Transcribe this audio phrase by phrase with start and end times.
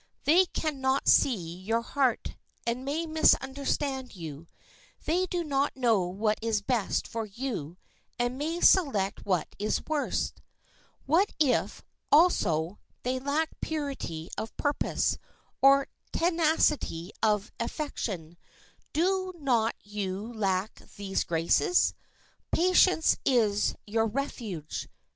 [0.23, 4.47] They can not see your heart, and may misunderstand you.
[5.05, 7.77] They do not know what is best for you,
[8.17, 10.41] and may select what is worst.
[11.05, 15.19] What if, also, they lack purity of purpose
[15.61, 18.37] or tenacity of affection;
[18.93, 21.93] do not you lack these graces?
[22.51, 24.87] Patience is your refuge.